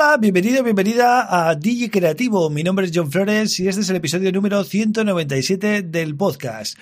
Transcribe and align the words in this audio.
Hola, 0.00 0.16
bienvenido, 0.16 0.62
bienvenida 0.62 1.26
a 1.28 1.56
DJ 1.56 1.90
Creativo. 1.90 2.48
Mi 2.50 2.62
nombre 2.62 2.86
es 2.86 2.92
John 2.94 3.10
Flores 3.10 3.58
y 3.58 3.66
este 3.66 3.80
es 3.80 3.90
el 3.90 3.96
episodio 3.96 4.30
número 4.30 4.62
197 4.62 5.82
del 5.82 6.14
podcast. 6.14 6.78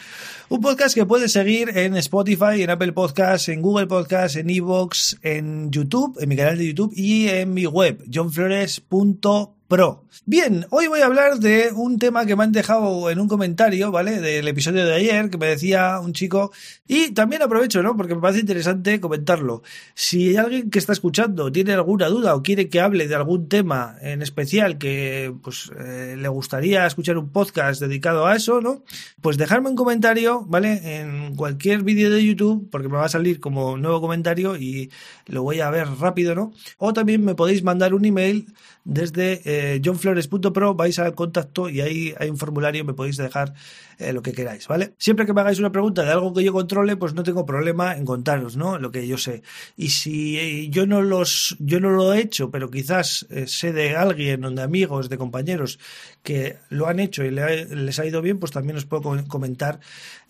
Un 0.50 0.60
podcast 0.60 0.94
que 0.94 1.06
puedes 1.06 1.32
seguir 1.32 1.70
en 1.78 1.96
Spotify, 1.96 2.60
en 2.62 2.68
Apple 2.68 2.92
Podcasts, 2.92 3.48
en 3.48 3.62
Google 3.62 3.86
Podcasts, 3.86 4.36
en 4.36 4.50
Evox, 4.50 5.16
en 5.22 5.70
YouTube, 5.70 6.18
en 6.20 6.28
mi 6.28 6.36
canal 6.36 6.58
de 6.58 6.66
YouTube 6.66 6.92
y 6.94 7.28
en 7.28 7.54
mi 7.54 7.64
web, 7.64 8.04
johnflores.com 8.12 9.56
Pro. 9.68 10.04
Bien, 10.26 10.64
hoy 10.70 10.86
voy 10.86 11.00
a 11.00 11.06
hablar 11.06 11.40
de 11.40 11.72
un 11.74 11.98
tema 11.98 12.24
que 12.24 12.36
me 12.36 12.44
han 12.44 12.52
dejado 12.52 13.10
en 13.10 13.18
un 13.18 13.26
comentario, 13.26 13.90
¿vale? 13.90 14.20
Del 14.20 14.46
episodio 14.46 14.86
de 14.86 14.94
ayer, 14.94 15.28
que 15.28 15.38
me 15.38 15.46
decía 15.46 15.98
un 15.98 16.12
chico, 16.12 16.52
y 16.86 17.10
también 17.10 17.42
aprovecho, 17.42 17.82
¿no? 17.82 17.96
Porque 17.96 18.14
me 18.14 18.20
parece 18.20 18.40
interesante 18.40 19.00
comentarlo. 19.00 19.64
Si 19.94 20.36
alguien 20.36 20.70
que 20.70 20.78
está 20.78 20.92
escuchando 20.92 21.50
tiene 21.50 21.72
alguna 21.72 22.06
duda 22.06 22.36
o 22.36 22.44
quiere 22.44 22.68
que 22.68 22.80
hable 22.80 23.08
de 23.08 23.16
algún 23.16 23.48
tema 23.48 23.96
en 24.02 24.22
especial 24.22 24.78
que, 24.78 25.34
pues, 25.42 25.72
eh, 25.76 26.14
le 26.16 26.28
gustaría 26.28 26.86
escuchar 26.86 27.18
un 27.18 27.30
podcast 27.30 27.80
dedicado 27.80 28.24
a 28.24 28.36
eso, 28.36 28.60
¿no? 28.60 28.84
Pues 29.20 29.36
dejarme 29.36 29.68
un 29.68 29.76
comentario, 29.76 30.44
¿vale? 30.46 31.00
En 31.00 31.34
cualquier 31.34 31.82
vídeo 31.82 32.08
de 32.10 32.24
YouTube, 32.24 32.68
porque 32.70 32.88
me 32.88 32.98
va 32.98 33.06
a 33.06 33.08
salir 33.08 33.40
como 33.40 33.76
nuevo 33.76 34.00
comentario 34.00 34.56
y 34.56 34.92
lo 35.26 35.42
voy 35.42 35.58
a 35.58 35.70
ver 35.70 35.88
rápido, 35.98 36.36
¿no? 36.36 36.52
O 36.78 36.92
también 36.92 37.24
me 37.24 37.34
podéis 37.34 37.64
mandar 37.64 37.94
un 37.94 38.04
email 38.04 38.46
desde 38.84 39.42
eh, 39.44 39.55
johnflores.pro, 39.82 40.74
vais 40.74 40.98
al 40.98 41.14
contacto 41.14 41.68
y 41.68 41.80
ahí 41.80 42.14
hay 42.18 42.30
un 42.30 42.36
formulario, 42.36 42.84
me 42.84 42.94
podéis 42.94 43.16
dejar 43.16 43.54
eh, 43.98 44.12
lo 44.12 44.22
que 44.22 44.32
queráis, 44.32 44.68
¿vale? 44.68 44.94
Siempre 44.98 45.26
que 45.26 45.32
me 45.32 45.40
hagáis 45.40 45.58
una 45.58 45.72
pregunta 45.72 46.02
de 46.02 46.10
algo 46.10 46.34
que 46.34 46.44
yo 46.44 46.52
controle, 46.52 46.96
pues 46.96 47.14
no 47.14 47.22
tengo 47.22 47.46
problema 47.46 47.96
en 47.96 48.04
contaros, 48.04 48.56
¿no? 48.56 48.78
Lo 48.78 48.90
que 48.90 49.06
yo 49.06 49.18
sé. 49.18 49.42
Y 49.76 49.90
si 49.90 50.38
eh, 50.38 50.68
yo 50.68 50.86
no 50.86 51.02
los, 51.02 51.56
yo 51.58 51.80
no 51.80 51.90
lo 51.90 52.12
he 52.12 52.20
hecho, 52.20 52.50
pero 52.50 52.70
quizás 52.70 53.26
sé 53.46 53.72
de 53.72 53.96
alguien, 53.96 54.54
de 54.54 54.62
amigos, 54.62 55.08
de 55.08 55.18
compañeros 55.18 55.78
que 56.22 56.56
lo 56.68 56.88
han 56.88 57.00
hecho 57.00 57.24
y 57.24 57.30
les 57.30 57.98
ha 57.98 58.06
ido 58.06 58.20
bien, 58.20 58.38
pues 58.38 58.52
también 58.52 58.76
os 58.76 58.84
puedo 58.84 59.02
comentar 59.28 59.80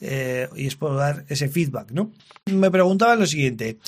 y 0.01 0.67
os 0.67 0.77
puedo 0.77 0.95
dar 0.95 1.25
ese 1.29 1.49
feedback, 1.49 1.91
¿no? 1.91 2.13
Me 2.47 2.71
preguntaba 2.71 3.17
lo 3.17 3.27
siguiente. 3.27 3.79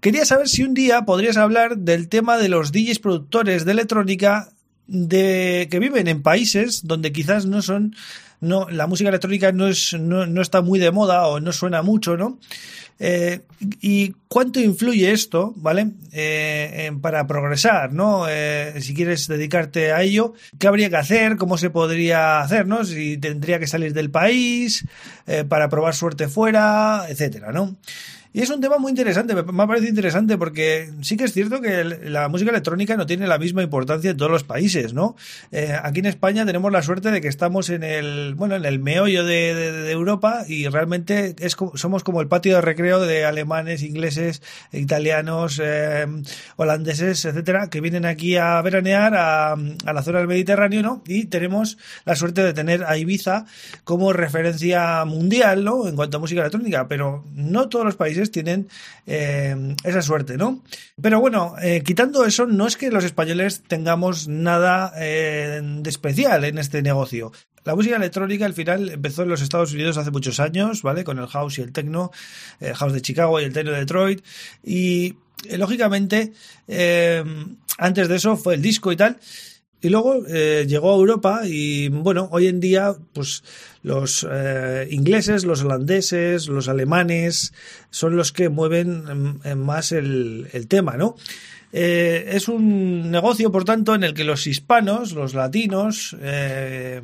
Quería 0.00 0.24
saber 0.24 0.48
si 0.48 0.62
un 0.62 0.74
día 0.74 1.04
podrías 1.04 1.36
hablar 1.36 1.76
del 1.78 2.08
tema 2.08 2.38
de 2.38 2.48
los 2.48 2.70
DJs 2.70 3.00
productores 3.00 3.64
de 3.64 3.72
electrónica 3.72 4.52
de 4.88 5.68
que 5.70 5.78
viven 5.78 6.08
en 6.08 6.22
países 6.22 6.86
donde 6.86 7.12
quizás 7.12 7.46
no 7.46 7.62
son 7.62 7.94
no 8.40 8.68
la 8.70 8.86
música 8.86 9.10
electrónica 9.10 9.52
no 9.52 9.68
es 9.68 9.94
no, 9.94 10.26
no 10.26 10.42
está 10.42 10.62
muy 10.62 10.78
de 10.78 10.90
moda 10.90 11.26
o 11.26 11.40
no 11.40 11.52
suena 11.52 11.82
mucho 11.82 12.16
no 12.16 12.38
eh, 13.00 13.42
y 13.80 14.14
cuánto 14.28 14.60
influye 14.60 15.12
esto 15.12 15.52
vale 15.56 15.90
eh, 16.12 16.90
para 17.00 17.26
progresar 17.26 17.92
no 17.92 18.26
eh, 18.28 18.74
si 18.80 18.94
quieres 18.94 19.28
dedicarte 19.28 19.92
a 19.92 20.02
ello 20.02 20.34
qué 20.58 20.68
habría 20.68 20.88
que 20.88 20.96
hacer 20.96 21.36
cómo 21.36 21.58
se 21.58 21.70
podría 21.70 22.40
hacer 22.40 22.66
no 22.66 22.84
si 22.84 23.18
tendría 23.18 23.58
que 23.58 23.66
salir 23.66 23.92
del 23.92 24.10
país 24.10 24.86
eh, 25.26 25.44
para 25.44 25.68
probar 25.68 25.94
suerte 25.94 26.28
fuera 26.28 27.06
etcétera 27.08 27.52
no 27.52 27.76
y 28.38 28.42
es 28.42 28.50
un 28.50 28.60
tema 28.60 28.78
muy 28.78 28.90
interesante, 28.90 29.34
me 29.34 29.40
ha 29.64 29.66
parecido 29.66 29.88
interesante 29.88 30.38
porque 30.38 30.92
sí 31.00 31.16
que 31.16 31.24
es 31.24 31.32
cierto 31.32 31.60
que 31.60 31.82
la 31.82 32.28
música 32.28 32.52
electrónica 32.52 32.96
no 32.96 33.04
tiene 33.04 33.26
la 33.26 33.36
misma 33.36 33.64
importancia 33.64 34.12
en 34.12 34.16
todos 34.16 34.30
los 34.30 34.44
países, 34.44 34.94
¿no? 34.94 35.16
Eh, 35.50 35.76
aquí 35.82 35.98
en 35.98 36.06
España 36.06 36.46
tenemos 36.46 36.70
la 36.70 36.82
suerte 36.82 37.10
de 37.10 37.20
que 37.20 37.26
estamos 37.26 37.68
en 37.68 37.82
el, 37.82 38.36
bueno, 38.36 38.54
en 38.54 38.64
el 38.64 38.78
meollo 38.78 39.24
de, 39.24 39.54
de, 39.54 39.90
Europa 39.90 40.44
y 40.46 40.68
realmente 40.68 41.34
es, 41.40 41.56
somos 41.74 42.04
como 42.04 42.20
el 42.20 42.28
patio 42.28 42.54
de 42.54 42.60
recreo 42.60 43.00
de 43.00 43.24
alemanes, 43.24 43.82
ingleses, 43.82 44.40
italianos, 44.70 45.60
eh, 45.60 46.06
holandeses, 46.54 47.24
etcétera, 47.24 47.70
que 47.70 47.80
vienen 47.80 48.06
aquí 48.06 48.36
a 48.36 48.62
veranear 48.62 49.16
a, 49.16 49.54
a 49.54 49.92
la 49.92 50.02
zona 50.04 50.18
del 50.18 50.28
Mediterráneo, 50.28 50.80
¿no? 50.80 51.02
Y 51.08 51.24
tenemos 51.24 51.76
la 52.04 52.14
suerte 52.14 52.44
de 52.44 52.52
tener 52.52 52.84
a 52.84 52.98
Ibiza 52.98 53.46
como 53.82 54.12
referencia 54.12 55.04
mundial, 55.06 55.64
¿no? 55.64 55.88
En 55.88 55.96
cuanto 55.96 56.18
a 56.18 56.20
música 56.20 56.42
electrónica, 56.42 56.86
pero 56.86 57.24
no 57.34 57.68
todos 57.68 57.84
los 57.84 57.96
países 57.96 58.27
tienen 58.30 58.68
eh, 59.06 59.74
esa 59.84 60.02
suerte, 60.02 60.36
¿no? 60.36 60.62
Pero 61.00 61.20
bueno, 61.20 61.54
eh, 61.62 61.82
quitando 61.84 62.24
eso, 62.24 62.46
no 62.46 62.66
es 62.66 62.76
que 62.76 62.90
los 62.90 63.04
españoles 63.04 63.62
tengamos 63.66 64.28
nada 64.28 64.92
eh, 64.96 65.60
de 65.62 65.90
especial 65.90 66.44
en 66.44 66.58
este 66.58 66.82
negocio. 66.82 67.32
La 67.64 67.74
música 67.74 67.96
electrónica 67.96 68.46
al 68.46 68.54
final 68.54 68.88
empezó 68.88 69.22
en 69.24 69.28
los 69.28 69.42
Estados 69.42 69.72
Unidos 69.72 69.98
hace 69.98 70.10
muchos 70.10 70.40
años, 70.40 70.82
¿vale? 70.82 71.04
Con 71.04 71.18
el 71.18 71.26
house 71.26 71.58
y 71.58 71.62
el 71.62 71.72
techno, 71.72 72.10
el 72.60 72.74
house 72.74 72.92
de 72.92 73.02
Chicago 73.02 73.40
y 73.40 73.44
el 73.44 73.52
techno 73.52 73.72
de 73.72 73.80
Detroit. 73.80 74.24
Y 74.64 75.16
lógicamente, 75.50 76.32
antes 77.78 78.08
de 78.08 78.16
eso 78.16 78.36
fue 78.36 78.54
el 78.54 78.62
disco 78.62 78.90
y 78.90 78.96
tal. 78.96 79.18
Y 79.80 79.90
luego 79.90 80.24
eh, 80.26 80.66
llegó 80.68 80.92
a 80.92 80.96
Europa 80.96 81.42
y 81.44 81.88
bueno, 81.88 82.28
hoy 82.32 82.48
en 82.48 82.58
día 82.58 82.96
pues 83.12 83.44
los 83.82 84.26
eh, 84.28 84.88
ingleses, 84.90 85.44
los 85.44 85.62
holandeses, 85.62 86.48
los 86.48 86.68
alemanes 86.68 87.52
son 87.90 88.16
los 88.16 88.32
que 88.32 88.48
mueven 88.48 89.40
más 89.56 89.92
el, 89.92 90.66
tema, 90.68 90.96
¿no? 90.96 91.14
Eh, 91.72 92.30
es 92.32 92.48
un 92.48 93.10
negocio, 93.10 93.52
por 93.52 93.64
tanto, 93.64 93.94
en 93.94 94.02
el 94.02 94.14
que 94.14 94.24
los 94.24 94.46
hispanos, 94.46 95.12
los 95.12 95.34
latinos, 95.34 96.16
eh, 96.20 97.00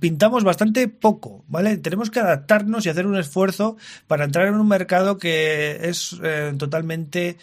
pintamos 0.00 0.44
bastante 0.44 0.88
poco, 0.88 1.44
¿vale? 1.46 1.76
Tenemos 1.76 2.10
que 2.10 2.20
adaptarnos 2.20 2.84
y 2.84 2.88
hacer 2.88 3.06
un 3.06 3.16
esfuerzo 3.16 3.76
para 4.06 4.24
entrar 4.24 4.48
en 4.48 4.54
un 4.54 4.66
mercado 4.66 5.18
que 5.18 5.88
es 5.88 6.16
totalmente 6.58 7.36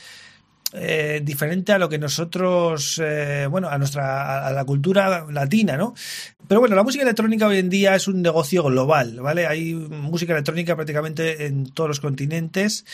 eh, 0.74 1.22
diferente 1.24 1.74
a 1.74 1.78
lo 1.78 1.90
que 1.90 1.98
nosotros, 1.98 3.02
eh, 3.04 3.48
bueno, 3.50 3.70
a 3.70 3.78
nuestra, 3.78 4.48
a 4.48 4.52
la 4.52 4.64
cultura 4.64 5.26
latina, 5.30 5.76
¿no? 5.76 5.94
Pero 6.48 6.59
bueno, 6.59 6.76
la 6.76 6.84
música 6.84 7.04
electrónica 7.04 7.48
hoy 7.48 7.59
en 7.59 7.70
día 7.70 7.96
es 7.96 8.08
un 8.08 8.22
negocio 8.22 8.64
global, 8.64 9.20
¿vale? 9.22 9.48
Hay 9.48 9.74
música 9.74 10.34
electrónica 10.34 10.76
prácticamente 10.76 11.46
en 11.46 11.70
todos 11.72 11.90
los 11.90 12.00
continentes 12.00 12.86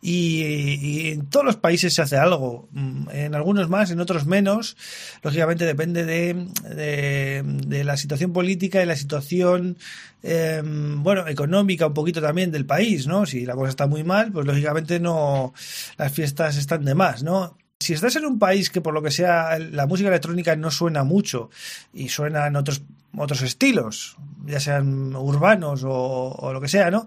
y, 0.00 1.10
en 1.10 1.26
todos 1.26 1.44
los 1.44 1.56
países 1.56 1.94
se 1.94 2.02
hace 2.02 2.16
algo, 2.16 2.68
mm, 2.72 3.08
en 3.12 3.34
algunos 3.34 3.68
más, 3.68 3.90
en 3.90 4.00
otros 4.00 4.26
menos. 4.26 4.76
Lógicamente 5.22 5.66
depende 5.66 6.04
de, 6.04 6.46
de, 6.74 7.42
de 7.44 7.84
la 7.84 7.96
situación 7.96 8.32
política 8.32 8.82
y 8.82 8.86
la 8.86 8.96
situación 8.96 9.76
eh, 10.24 10.62
bueno, 10.64 11.26
económica 11.26 11.88
un 11.88 11.94
poquito 11.94 12.20
también 12.20 12.52
del 12.52 12.64
país, 12.64 13.06
¿no? 13.06 13.26
Si 13.26 13.44
la 13.44 13.54
cosa 13.54 13.70
está 13.70 13.86
muy 13.86 14.04
mal, 14.04 14.30
pues 14.30 14.46
lógicamente 14.46 15.00
no, 15.00 15.52
las 15.98 16.12
fiestas 16.12 16.56
están 16.56 16.84
de 16.84 16.94
más, 16.94 17.21
¿no? 17.22 17.58
Si 17.80 17.94
estás 17.94 18.14
en 18.16 18.26
un 18.26 18.38
país 18.38 18.70
que 18.70 18.80
por 18.80 18.94
lo 18.94 19.02
que 19.02 19.10
sea 19.10 19.58
la 19.58 19.86
música 19.86 20.08
electrónica 20.08 20.54
no 20.54 20.70
suena 20.70 21.02
mucho 21.02 21.50
y 21.92 22.08
suena 22.08 22.46
en 22.46 22.56
otros 22.56 22.82
otros 23.16 23.42
estilos, 23.42 24.16
ya 24.46 24.58
sean 24.58 25.14
urbanos 25.14 25.82
o, 25.84 26.50
lo 26.52 26.60
que 26.60 26.68
sea, 26.68 26.90
¿no? 26.90 27.06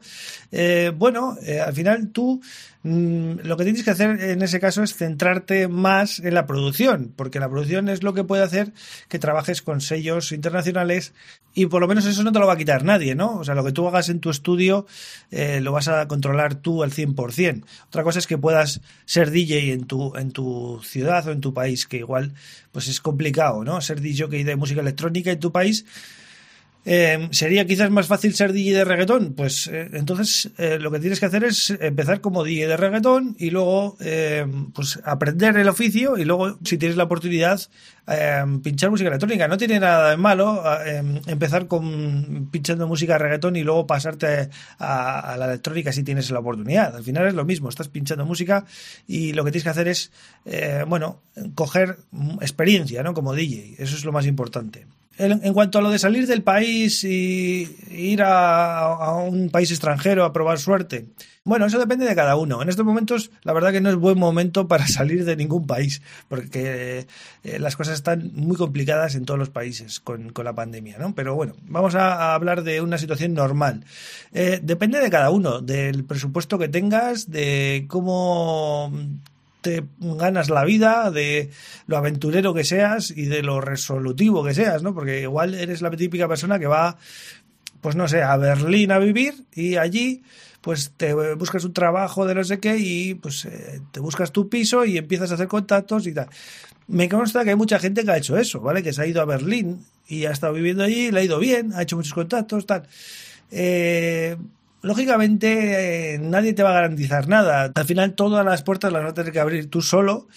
Eh, 0.52 0.92
bueno, 0.96 1.38
eh, 1.44 1.60
al 1.60 1.74
final 1.74 2.10
tú 2.10 2.42
mmm, 2.84 3.40
lo 3.44 3.58
que 3.58 3.64
tienes 3.64 3.84
que 3.84 3.92
hacer 3.92 4.22
en 4.22 4.42
ese 4.42 4.60
caso 4.60 4.84
es 4.84 4.96
centrarte 4.96 5.68
más 5.68 6.20
en 6.20 6.34
la 6.34 6.46
producción, 6.46 7.12
porque 7.16 7.40
la 7.40 7.50
producción 7.50 7.90
es 7.90 8.04
lo 8.04 8.14
que 8.14 8.24
puede 8.24 8.44
hacer 8.44 8.74
que 9.10 9.20
trabajes 9.20 9.62
con 9.62 9.82
sellos 9.82 10.32
internacionales 10.32 11.14
y 11.56 11.68
por 11.68 11.82
lo 11.82 11.88
menos 11.88 12.06
eso 12.06 12.22
no 12.22 12.32
te 12.32 12.40
lo 12.40 12.48
va 12.48 12.54
a 12.54 12.58
quitar 12.58 12.84
nadie, 12.84 13.16
¿no? 13.16 13.38
O 13.38 13.44
sea, 13.44 13.56
lo 13.56 13.64
que 13.64 13.72
tú 13.72 13.88
hagas 13.88 14.10
en 14.10 14.20
tu 14.20 14.30
estudio 14.30 14.86
eh, 15.32 15.62
lo 15.62 15.72
vas 15.72 15.88
a 15.88 16.08
controlar 16.08 16.56
tú 16.56 16.84
al 16.84 16.92
100%. 16.92 17.64
Otra 17.88 18.04
cosa 18.04 18.20
es 18.20 18.28
que 18.28 18.38
puedas 18.38 18.82
ser 19.06 19.32
DJ 19.32 19.72
en 19.72 19.86
tu, 19.86 20.16
en 20.18 20.32
tu 20.32 20.82
ciudad 20.84 21.28
o 21.28 21.32
en 21.32 21.42
tu 21.42 21.54
país, 21.54 21.88
que 21.88 21.98
igual 21.98 22.34
pues 22.74 22.90
es 22.90 23.00
complicado, 23.00 23.64
¿no? 23.64 23.80
Ser 23.80 24.02
DJ 24.02 24.44
de 24.44 24.56
música 24.58 24.82
electrónica 24.82 25.32
en 25.32 25.40
tu 25.40 25.54
país 25.54 25.86
eh, 26.88 27.30
¿Sería 27.32 27.66
quizás 27.66 27.90
más 27.90 28.06
fácil 28.06 28.36
ser 28.36 28.54
DJ 28.54 28.76
de 28.76 28.86
reggaetón? 28.86 29.34
Pues 29.34 29.68
eh, 29.68 29.90
entonces 29.94 30.52
eh, 30.60 30.78
lo 30.80 30.92
que 30.92 31.00
tienes 31.00 31.20
que 31.20 31.26
hacer 31.26 31.44
es 31.44 31.72
empezar 31.72 32.22
como 32.22 32.44
DJ 32.44 32.68
de 32.68 32.78
reggaetón 32.78 33.36
y 33.40 33.50
luego 33.50 33.98
eh, 34.00 34.46
pues 34.72 35.00
aprender 35.04 35.58
el 35.58 35.68
oficio 35.68 36.16
y 36.16 36.26
luego 36.26 36.60
si 36.64 36.78
tienes 36.78 36.96
la 36.96 37.06
oportunidad 37.06 37.60
pinchar 38.62 38.92
música 38.92 39.08
electrónica. 39.08 39.48
No 39.48 39.58
tiene 39.58 39.80
nada 39.80 40.12
de 40.12 40.18
malo 40.18 40.62
empezar 41.26 41.66
con 41.66 42.50
pinchando 42.52 42.88
música 42.88 43.14
de 43.14 43.20
reggaetón 43.20 43.56
y 43.56 43.64
luego 43.64 43.88
pasarte 43.88 44.52
a, 44.78 45.34
a, 45.34 45.38
la 45.38 45.46
electrónica 45.46 45.92
si 45.92 46.04
tienes 46.04 46.30
la 46.30 46.38
oportunidad. 46.38 46.96
Al 46.96 47.04
final 47.04 47.26
es 47.26 47.34
lo 47.34 47.46
mismo, 47.46 47.68
estás 47.68 47.88
pinchando 47.88 48.24
música 48.24 48.64
y 49.08 49.34
lo 49.34 49.44
que 49.44 49.50
tienes 49.50 49.64
que 49.64 49.70
hacer 49.72 49.88
es, 49.88 50.12
bueno, 50.88 51.24
coger 51.56 51.98
experiencia, 52.42 53.02
¿no? 53.02 53.16
Como 53.16 53.34
DJ. 53.34 53.74
Eso 53.80 53.96
es 53.96 54.06
lo 54.06 54.12
más 54.12 54.28
importante. 54.28 54.86
En, 55.18 55.54
cuanto 55.54 55.80
a 55.80 55.82
lo 55.82 55.90
de 55.90 56.00
salir 56.00 56.28
del 56.28 56.44
país 56.44 57.04
y 57.04 57.76
ir 57.90 58.22
a, 58.24 59.16
un 59.28 59.50
país 59.50 59.72
extranjero 59.72 60.26
a 60.26 60.34
probar 60.34 60.60
suerte, 60.60 61.06
bueno, 61.44 61.68
eso 61.68 61.78
depende 61.78 62.06
de 62.06 62.16
cada 62.16 62.36
uno. 62.36 62.62
En 62.62 62.70
estos 62.70 62.86
momentos, 62.86 63.30
la 63.44 63.54
verdad 63.54 63.72
que 63.72 63.80
no 63.80 63.90
es 63.90 63.96
buen 63.96 64.18
momento 64.18 64.68
para 64.68 64.88
salir 64.88 65.26
de 65.26 65.36
ningún 65.36 65.68
país, 65.68 66.02
porque 66.28 67.06
eh, 67.44 67.60
las 67.60 67.76
cosas 67.76 67.96
están 67.96 68.32
muy 68.34 68.58
complicadas 68.58 69.16
en 69.16 69.26
todos 69.26 69.40
los 69.40 69.50
países 69.50 70.00
con, 70.00 70.34
la 70.44 70.54
pandemia, 70.54 70.98
¿no? 70.98 71.14
Pero 71.16 71.36
bueno, 71.36 71.54
vamos 71.68 71.96
a, 71.96 72.34
hablar 72.34 72.64
de 72.64 72.82
una 72.82 72.98
situación 72.98 73.34
normal. 73.34 73.86
Eh, 74.34 74.60
depende 74.62 75.00
de 75.00 75.10
cada 75.10 75.30
uno, 75.30 75.62
del 75.62 76.04
presupuesto 76.04 76.58
que 76.58 76.68
tengas, 76.68 77.30
de 77.30 77.86
cómo 77.88 78.92
te 79.66 79.84
ganas 80.00 80.52
la 80.52 80.64
vida, 80.64 81.10
de 81.10 81.50
lo 81.88 81.98
aventurero 81.98 82.54
que 82.54 82.64
seas 82.64 83.10
y 83.10 83.26
de 83.26 83.42
lo 83.42 83.62
resolutivo 83.62 84.44
que 84.44 84.54
seas, 84.54 84.84
¿no? 84.84 84.94
Porque 84.94 85.22
igual 85.22 85.56
eres 85.56 85.82
la 85.82 85.90
típica 85.90 86.28
persona 86.28 86.60
que 86.60 86.68
va, 86.68 86.98
pues 87.82 87.96
no 87.96 88.08
sé, 88.08 88.22
a 88.22 88.38
Berlín 88.38 88.92
a 88.92 89.00
vivir 89.00 89.34
y 89.56 89.78
allí 89.78 90.22
pues 90.62 90.92
te 90.96 91.16
buscas 91.34 91.64
un 91.64 91.74
trabajo 91.74 92.28
de 92.28 92.36
no 92.36 92.44
sé 92.44 92.60
qué 92.60 92.78
y 92.78 93.16
pues 93.16 93.46
eh, 93.46 93.82
te 93.92 94.00
buscas 94.00 94.32
tu 94.32 94.50
piso 94.50 94.86
y 94.86 95.00
empiezas 95.00 95.32
a 95.32 95.34
hacer 95.34 95.48
contactos 95.48 96.06
y 96.06 96.14
tal. 96.14 96.28
Me 96.88 97.10
consta 97.10 97.44
que 97.44 97.50
hay 97.50 97.56
mucha 97.56 97.80
gente 97.80 98.04
que 98.04 98.12
ha 98.12 98.18
hecho 98.18 98.38
eso, 98.38 98.62
¿vale? 98.62 98.84
Que 98.84 98.94
se 98.94 99.02
ha 99.02 99.08
ido 99.08 99.20
a 99.20 99.26
Berlín 99.26 99.84
y 100.08 100.26
ha 100.26 100.32
estado 100.32 100.54
viviendo 100.54 100.84
allí, 100.84 101.10
le 101.10 101.22
ha 101.22 101.24
ido 101.24 101.40
bien, 101.40 101.74
ha 101.74 101.82
hecho 101.82 101.96
muchos 101.96 102.14
contactos, 102.14 102.68
tal. 102.68 102.88
Eh, 103.50 104.38
lógicamente 104.86 106.14
eh, 106.14 106.20
nadie 106.20 106.54
te 106.54 106.62
va 106.62 106.70
a 106.70 106.74
garantizar 106.74 107.28
nada. 107.28 107.72
Al 107.74 107.86
final 107.86 108.14
todas 108.14 108.46
las 108.46 108.62
puertas 108.62 108.94
las 108.94 109.02
vas 109.02 109.12
a 109.12 109.16
tener 109.16 109.34
que 109.34 109.40
abrir 109.40 109.68
tú 109.68 109.82
solo, 109.82 110.28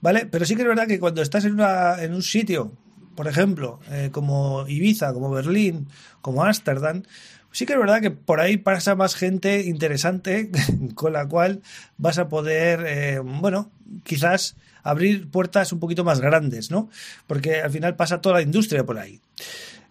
¿vale? 0.00 0.26
Pero 0.26 0.44
sí 0.44 0.54
que 0.54 0.62
es 0.62 0.68
verdad 0.68 0.86
que 0.86 1.00
cuando 1.00 1.22
estás 1.22 1.44
en, 1.44 1.54
una, 1.54 2.00
en 2.00 2.14
un 2.14 2.22
sitio, 2.22 2.72
por 3.16 3.26
ejemplo, 3.26 3.80
eh, 3.90 4.10
como 4.12 4.64
Ibiza, 4.68 5.12
como 5.12 5.30
Berlín, 5.30 5.88
como 6.22 6.44
Ámsterdam, 6.44 7.02
sí 7.50 7.66
que 7.66 7.72
es 7.72 7.78
verdad 7.80 8.00
que 8.00 8.12
por 8.12 8.38
ahí 8.38 8.58
pasa 8.58 8.94
más 8.94 9.16
gente 9.16 9.62
interesante 9.62 10.52
con 10.94 11.12
la 11.12 11.26
cual 11.26 11.62
vas 11.98 12.18
a 12.18 12.28
poder, 12.28 12.84
eh, 12.86 13.18
bueno, 13.18 13.72
quizás 14.04 14.54
abrir 14.84 15.28
puertas 15.28 15.72
un 15.72 15.80
poquito 15.80 16.04
más 16.04 16.20
grandes, 16.20 16.70
¿no? 16.70 16.90
Porque 17.26 17.60
al 17.60 17.72
final 17.72 17.96
pasa 17.96 18.20
toda 18.20 18.36
la 18.36 18.42
industria 18.42 18.84
por 18.84 18.98
ahí. 18.98 19.20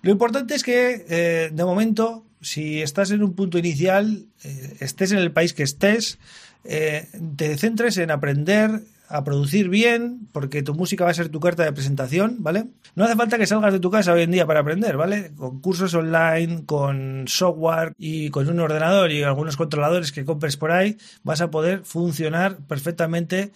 Lo 0.04 0.12
importante 0.12 0.56
es 0.56 0.64
que, 0.64 1.50
de 1.52 1.66
momento, 1.66 2.24
si 2.45 2.83
estás 2.83 3.09
en 3.09 3.24
un 3.24 3.33
punto 3.33 3.57
inicial, 3.57 4.27
eh, 4.44 4.77
estés 4.80 5.12
en 5.12 5.18
el 5.18 5.31
país 5.31 5.56
que 5.56 5.63
estés, 5.63 6.19
eh, 6.63 7.07
te 7.36 7.57
centres 7.57 7.97
en 7.97 8.12
aprender 8.12 8.81
a 9.09 9.24
producir 9.24 9.68
bien, 9.68 10.27
porque 10.31 10.62
tu 10.62 10.75
música 10.75 11.06
va 11.06 11.09
a 11.09 11.15
ser 11.15 11.30
tu 11.30 11.39
carta 11.39 11.63
de 11.63 11.74
presentación, 11.74 12.38
¿vale? 12.39 12.68
No 12.94 13.06
hace 13.06 13.15
falta 13.15 13.39
que 13.39 13.47
salgas 13.47 13.74
de 13.74 13.80
tu 13.80 13.89
casa 13.89 14.13
hoy 14.13 14.21
en 14.21 14.31
día 14.31 14.45
para 14.45 14.59
aprender, 14.59 14.95
¿vale? 14.95 15.31
Con 15.36 15.59
cursos 15.59 15.95
online, 15.95 16.65
con 16.68 17.25
software 17.27 17.94
y 17.97 18.30
con 18.30 18.47
un 18.47 18.59
ordenador 18.59 19.12
y 19.12 19.24
algunos 19.24 19.57
controladores 19.57 20.12
que 20.12 20.24
compres 20.24 20.56
por 20.56 20.71
ahí, 20.71 20.97
vas 21.24 21.42
a 21.42 21.50
poder 21.50 21.83
funcionar 21.83 22.57
perfectamente 22.68 23.51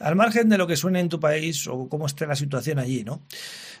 al 0.00 0.16
margen 0.16 0.48
de 0.48 0.58
lo 0.58 0.66
que 0.66 0.76
suene 0.76 0.98
en 0.98 1.08
tu 1.08 1.20
país 1.20 1.68
o 1.68 1.88
cómo 1.88 2.06
esté 2.06 2.26
la 2.26 2.34
situación 2.34 2.80
allí, 2.80 3.04
¿no? 3.04 3.22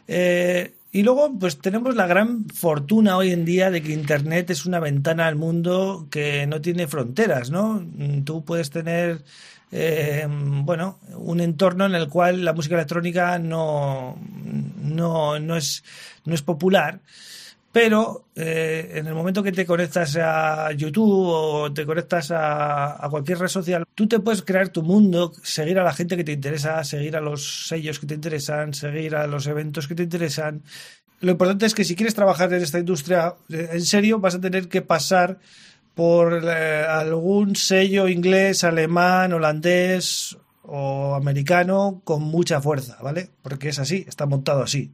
Eh, 0.06 0.72
y 0.94 1.02
luego, 1.02 1.32
pues 1.38 1.58
tenemos 1.58 1.96
la 1.96 2.06
gran 2.06 2.44
fortuna 2.50 3.16
hoy 3.16 3.32
en 3.32 3.46
día 3.46 3.70
de 3.70 3.82
que 3.82 3.94
Internet 3.94 4.50
es 4.50 4.66
una 4.66 4.78
ventana 4.78 5.26
al 5.26 5.36
mundo 5.36 6.06
que 6.10 6.46
no 6.46 6.60
tiene 6.60 6.86
fronteras, 6.86 7.50
¿no? 7.50 7.80
Mm, 7.80 8.24
tú 8.24 8.44
puedes 8.44 8.68
tener, 8.68 9.24
eh, 9.70 10.26
bueno, 10.28 10.98
un 11.16 11.40
entorno 11.40 11.86
en 11.86 11.94
el 11.94 12.08
cual 12.08 12.44
la 12.44 12.52
música 12.52 12.74
electrónica 12.74 13.38
no, 13.38 14.18
no, 14.82 15.38
no, 15.38 15.56
es, 15.56 15.82
no 16.26 16.34
es 16.34 16.42
popular 16.42 17.00
pero 17.72 18.26
eh, 18.36 18.92
en 18.96 19.06
el 19.06 19.14
momento 19.14 19.42
que 19.42 19.50
te 19.50 19.64
conectas 19.64 20.16
a 20.16 20.70
YouTube 20.72 21.26
o 21.26 21.72
te 21.72 21.86
conectas 21.86 22.30
a, 22.30 23.08
cualquier 23.10 23.38
red 23.38 23.48
social, 23.48 23.84
tú 23.94 24.06
te 24.06 24.20
puedes 24.20 24.42
crear 24.42 24.68
tu 24.68 24.82
mundo, 24.82 25.32
seguir 25.42 25.78
a 25.78 25.82
la 25.82 25.94
gente 25.94 26.18
que 26.18 26.24
te 26.24 26.32
interesa, 26.32 26.84
seguir 26.84 27.16
a 27.16 27.22
los 27.22 27.68
sellos 27.68 27.98
que 27.98 28.06
te 28.06 28.14
interesan, 28.14 28.74
seguir 28.74 29.16
a 29.16 29.26
los 29.26 29.46
eventos 29.46 29.88
que 29.88 29.94
te 29.94 30.02
interesan. 30.02 30.62
Lo 31.20 31.32
importante 31.32 31.64
es 31.64 31.74
que 31.74 31.84
si 31.84 31.96
quieres 31.96 32.14
trabajar 32.14 32.52
en 32.52 32.62
esta 32.62 32.78
industria 32.78 33.36
eh, 33.48 33.70
en 33.72 33.84
serio, 33.86 34.18
vas 34.18 34.34
a 34.34 34.40
tener 34.40 34.68
que 34.68 34.82
pasar 34.82 35.38
por 35.94 36.44
eh, 36.44 36.84
algún 36.84 37.56
sello 37.56 38.06
inglés, 38.06 38.64
alemán, 38.64 39.32
holandés 39.32 40.36
o 40.62 41.14
americano 41.14 42.02
con 42.04 42.22
mucha 42.22 42.60
fuerza, 42.60 42.98
¿vale? 43.02 43.30
Porque 43.40 43.70
es 43.70 43.78
así, 43.78 44.04
está 44.06 44.26
montado 44.26 44.62
así 44.62 44.92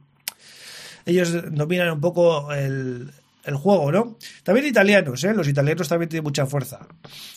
ellos 1.09 1.33
dominan 1.51 1.91
un 1.91 2.01
poco 2.01 2.51
el, 2.53 3.11
juego, 3.51 3.91
¿no? 3.91 4.17
También 4.43 4.67
italianos, 4.67 5.23
¿eh? 5.23 5.33
Los 5.33 5.47
italianos 5.47 5.87
también 5.87 6.07
tienen 6.07 6.23
mucha 6.23 6.45
fuerza. 6.45 6.87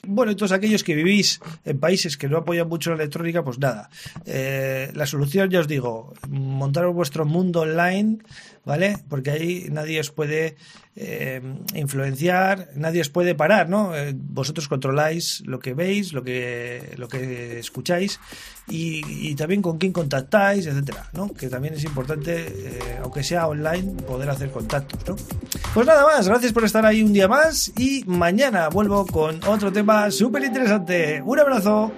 Bueno, 0.07 0.31
y 0.31 0.37
todos 0.37 0.53
aquellos 0.53 0.85
que 0.85 0.95
vivís 0.95 1.41
en 1.65 1.81
países 1.81 2.19
que 2.19 2.29
no 2.29 2.37
apoyan 2.37 2.69
mucho 2.69 2.91
la 2.91 2.97
electrónica, 2.97 3.43
pues 3.43 3.59
nada. 3.59 3.89
Eh, 4.27 4.91
la 4.95 5.07
solución, 5.07 5.49
ya 5.49 5.61
os 5.61 5.69
digo, 5.69 6.13
montar 6.29 6.87
vuestro 6.89 7.25
mundo 7.25 7.61
online, 7.61 8.19
¿vale? 8.67 8.99
Porque 9.09 9.31
ahí 9.31 9.69
nadie 9.71 10.01
os 10.01 10.11
puede 10.11 10.57
eh, 10.95 11.41
influenciar, 11.75 12.69
nadie 12.77 13.01
os 13.01 13.09
puede 13.09 13.35
parar, 13.35 13.69
¿no? 13.69 13.97
Eh, 13.97 14.13
vosotros 14.15 14.69
controláis 14.69 15.43
lo 15.47 15.59
que 15.59 15.73
veis, 15.73 16.13
lo 16.13 16.23
que, 16.23 16.95
lo 16.99 17.09
que 17.09 17.59
escucháis 17.59 18.21
y, 18.69 19.35
también 19.35 19.63
con 19.63 19.79
quién 19.79 19.93
contactáis, 19.93 20.67
etcétera, 20.67 21.09
¿no? 21.15 21.33
Que 21.33 21.49
también 21.49 21.75
es 21.75 21.85
importante, 21.85 22.47
eh, 22.47 22.99
aunque 23.03 23.23
sea 23.23 23.49
online, 23.49 24.03
poder 24.03 24.29
hacer 24.29 24.51
contactos, 24.51 25.01
¿no? 25.09 25.17
Pues 25.73 25.87
nada 25.87 26.05
más, 26.05 26.29
gracias 26.29 26.53
por 26.53 26.65
estar 26.65 26.85
ahí 26.85 27.03
un 27.03 27.13
día 27.13 27.27
más 27.27 27.73
y 27.79 28.05
mañana 28.07 28.69
vuelvo 28.69 29.07
con 29.07 29.43
otro 29.45 29.73
tema 29.73 30.11
súper 30.11 30.45
interesante. 30.45 31.23
Un 31.25 31.39
abrazo. 31.39 31.93